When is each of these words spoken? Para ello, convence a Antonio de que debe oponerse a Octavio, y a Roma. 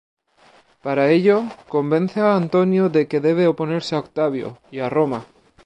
Para 0.85 1.03
ello, 1.17 1.37
convence 1.75 2.17
a 2.21 2.35
Antonio 2.41 2.83
de 2.95 3.01
que 3.09 3.19
debe 3.27 3.45
oponerse 3.45 3.93
a 3.93 3.99
Octavio, 3.99 4.57
y 4.71 4.79
a 4.79 4.89
Roma. 4.89 5.21